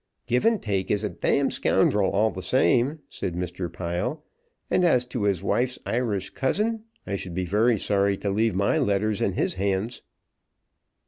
"Givantake 0.27 0.89
is 0.89 1.03
a 1.03 1.09
d 1.11 1.47
scoundrel 1.51 2.09
all 2.09 2.31
the 2.31 2.41
same," 2.41 3.01
said 3.07 3.35
Mr. 3.35 3.71
Pile; 3.71 4.23
"and 4.67 4.83
as 4.83 5.05
for 5.05 5.27
his 5.27 5.43
wife's 5.43 5.77
Irish 5.85 6.31
cousin, 6.31 6.85
I 7.05 7.15
should 7.15 7.35
be 7.35 7.45
very 7.45 7.77
sorry 7.77 8.17
to 8.17 8.31
leave 8.31 8.55
my 8.55 8.79
letters 8.79 9.21
in 9.21 9.33
his 9.33 9.53
hands." 9.53 10.01